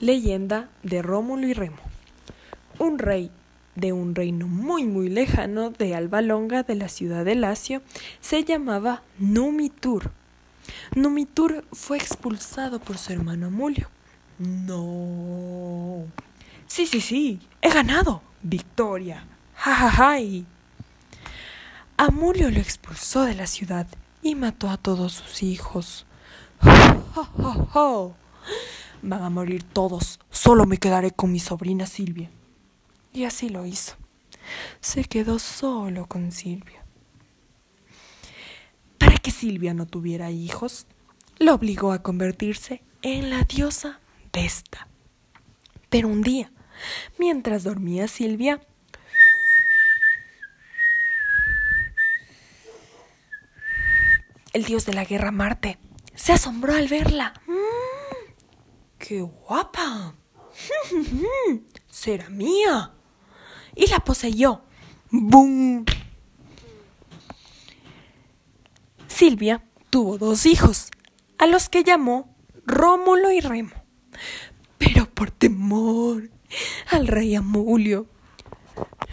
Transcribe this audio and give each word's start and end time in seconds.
Leyenda 0.00 0.68
de 0.82 1.02
Rómulo 1.02 1.46
y 1.46 1.54
Remo. 1.54 1.78
Un 2.78 2.98
rey 2.98 3.30
de 3.74 3.92
un 3.92 4.14
reino 4.14 4.46
muy 4.46 4.84
muy 4.84 5.08
lejano 5.08 5.70
de 5.70 5.94
Alba 5.94 6.20
Longa 6.20 6.62
de 6.62 6.74
la 6.74 6.88
ciudad 6.88 7.24
de 7.24 7.34
Lacio 7.34 7.82
se 8.20 8.44
llamaba 8.44 9.02
Numitur. 9.18 10.10
Numitur 10.94 11.64
fue 11.72 11.96
expulsado 11.96 12.80
por 12.80 12.98
su 12.98 13.12
hermano 13.12 13.46
Amulio. 13.46 13.88
No. 14.38 16.04
Sí, 16.66 16.86
sí, 16.86 17.00
sí, 17.00 17.40
he 17.62 17.70
ganado. 17.70 18.22
Victoria. 18.42 19.24
Ja, 19.54 19.74
ja, 19.74 19.90
ja. 19.90 20.18
Amulio 21.96 22.50
lo 22.50 22.60
expulsó 22.60 23.24
de 23.24 23.34
la 23.34 23.48
ciudad 23.48 23.88
y 24.22 24.36
mató 24.36 24.70
a 24.70 24.76
todos 24.76 25.14
sus 25.14 25.42
hijos. 25.42 26.06
Ja, 26.60 28.12
Van 29.02 29.22
a 29.22 29.30
morir 29.30 29.62
todos, 29.62 30.18
solo 30.30 30.66
me 30.66 30.78
quedaré 30.78 31.12
con 31.12 31.32
mi 31.32 31.38
sobrina 31.38 31.86
Silvia. 31.86 32.30
Y 33.12 33.24
así 33.24 33.48
lo 33.48 33.64
hizo. 33.64 33.96
Se 34.80 35.04
quedó 35.04 35.38
solo 35.38 36.06
con 36.06 36.32
Silvia. 36.32 36.84
Para 38.98 39.16
que 39.18 39.30
Silvia 39.30 39.74
no 39.74 39.86
tuviera 39.86 40.30
hijos, 40.30 40.86
lo 41.38 41.54
obligó 41.54 41.92
a 41.92 42.02
convertirse 42.02 42.82
en 43.02 43.30
la 43.30 43.42
diosa 43.44 44.00
Vesta. 44.32 44.88
Pero 45.88 46.08
un 46.08 46.22
día, 46.22 46.50
mientras 47.18 47.64
dormía 47.64 48.08
Silvia, 48.08 48.60
el 54.52 54.64
dios 54.64 54.86
de 54.86 54.92
la 54.92 55.04
guerra 55.04 55.30
Marte 55.30 55.78
se 56.14 56.32
asombró 56.32 56.74
al 56.74 56.88
verla. 56.88 57.32
¡Qué 58.98 59.20
guapa! 59.22 60.14
¡Será 61.88 62.28
mía! 62.28 62.92
Y 63.74 63.86
la 63.86 64.00
poseyó. 64.00 64.62
¡Bum! 65.10 65.84
Silvia 69.06 69.64
tuvo 69.90 70.18
dos 70.18 70.46
hijos, 70.46 70.90
a 71.38 71.46
los 71.46 71.68
que 71.68 71.84
llamó 71.84 72.36
Rómulo 72.66 73.30
y 73.32 73.40
Remo. 73.40 73.72
Pero 74.78 75.08
por 75.08 75.30
temor 75.30 76.30
al 76.90 77.06
rey 77.06 77.34
Amulio, 77.34 78.06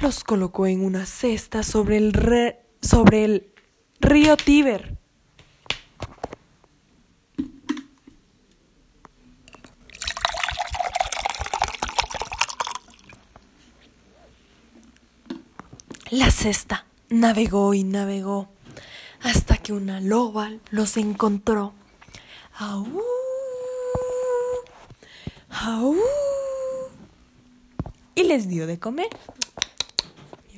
los 0.02 0.24
colocó 0.24 0.68
en 0.68 0.84
una 0.84 1.06
cesta 1.06 1.64
sobre 1.64 1.98
el, 1.98 2.58
sobre 2.82 3.26
el 3.26 3.54
río 4.00 4.38
Tíber 4.38 4.95
La 16.12 16.30
cesta 16.30 16.86
navegó 17.10 17.74
y 17.74 17.84
navegó 17.84 18.48
hasta 19.24 19.58
que 19.58 19.74
una 19.74 20.00
loba 20.00 20.52
los 20.70 20.98
encontró. 20.98 21.74
¡Aú! 22.54 23.02
¡Aú! 25.50 25.98
Y 28.14 28.24
les 28.24 28.48
dio 28.48 28.68
de 28.68 28.78
comer. 28.78 29.10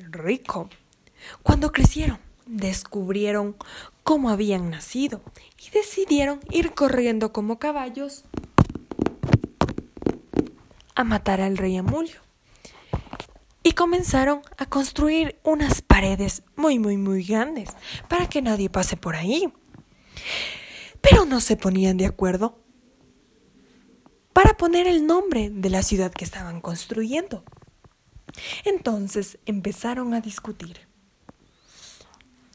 Rico. 0.09 0.69
Cuando 1.43 1.71
crecieron, 1.71 2.19
descubrieron 2.45 3.55
cómo 4.03 4.29
habían 4.29 4.69
nacido 4.69 5.21
y 5.65 5.69
decidieron 5.69 6.41
ir 6.51 6.73
corriendo 6.73 7.31
como 7.31 7.57
caballos 7.57 8.25
a 10.95 11.05
matar 11.05 11.39
al 11.39 11.55
rey 11.55 11.77
Amulio 11.77 12.26
comenzaron 13.77 14.41
a 14.57 14.65
construir 14.65 15.39
unas 15.43 15.83
paredes 15.83 16.41
muy, 16.55 16.79
muy, 16.79 16.97
muy 16.97 17.23
grandes 17.23 17.69
para 18.09 18.27
que 18.27 18.41
nadie 18.41 18.71
pase 18.71 18.97
por 18.97 19.15
ahí. 19.15 19.53
Pero 20.99 21.25
no 21.25 21.39
se 21.39 21.55
ponían 21.57 21.95
de 21.95 22.07
acuerdo 22.07 22.59
para 24.33 24.57
poner 24.57 24.87
el 24.87 25.05
nombre 25.05 25.51
de 25.51 25.69
la 25.69 25.83
ciudad 25.83 26.11
que 26.11 26.25
estaban 26.25 26.59
construyendo. 26.59 27.43
Entonces 28.65 29.37
empezaron 29.45 30.15
a 30.15 30.21
discutir. 30.21 30.87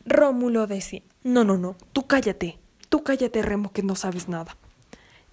Rómulo 0.04 0.66
decía, 0.66 1.02
no, 1.22 1.44
no, 1.44 1.56
no, 1.56 1.76
tú 1.92 2.08
cállate, 2.08 2.58
tú 2.88 3.04
cállate 3.04 3.42
Remo 3.42 3.72
que 3.72 3.84
no 3.84 3.94
sabes 3.94 4.28
nada. 4.28 4.56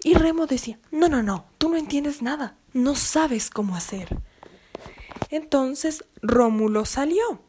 Y 0.04 0.14
Remo 0.14 0.46
decía, 0.46 0.78
no, 0.92 1.08
no, 1.08 1.24
no, 1.24 1.46
tú 1.58 1.68
no 1.68 1.76
entiendes 1.76 2.22
nada, 2.22 2.56
no 2.72 2.94
sabes 2.94 3.50
cómo 3.50 3.74
hacer. 3.74 4.20
Entonces 5.30 6.04
Rómulo 6.22 6.84
salió 6.84 7.40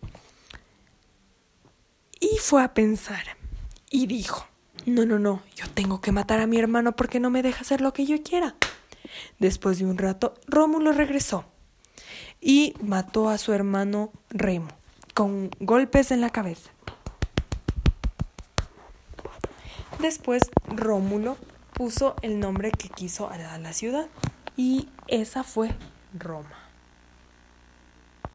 y 2.20 2.38
fue 2.38 2.64
a 2.64 2.76
pensar 2.76 3.24
y 3.90 4.06
dijo, 4.06 4.46
no, 4.86 5.06
no, 5.06 5.18
no, 5.18 5.42
yo 5.56 5.66
tengo 5.74 6.00
que 6.00 6.12
matar 6.12 6.40
a 6.40 6.48
mi 6.48 6.60
hermano 6.60 6.96
porque 6.96 7.20
no 7.20 7.32
me 7.32 7.42
deja 7.42 7.62
hacer 7.62 7.82
lo 7.82 7.92
que 7.92 8.06
yo 8.06 8.22
quiera. 8.22 8.56
Después 9.40 9.80
de 9.80 9.86
un 9.86 9.98
rato, 9.98 10.36
Rómulo 10.48 10.92
regresó 10.92 11.46
y 12.40 12.76
mató 12.82 13.30
a 13.30 13.40
su 13.40 13.52
hermano 13.52 14.12
Remo 14.30 14.70
con 15.16 15.50
golpes 15.60 16.12
en 16.12 16.22
la 16.22 16.30
cabeza. 16.30 16.70
Después 20.00 20.44
Rómulo 20.68 21.38
puso 21.74 22.16
el 22.22 22.40
nombre 22.40 22.72
que 22.72 22.90
quiso 22.90 23.30
a 23.30 23.38
la 23.38 23.74
ciudad 23.74 24.08
y 24.56 24.88
esa 25.08 25.44
fue 25.44 25.72
Roma. 26.14 26.71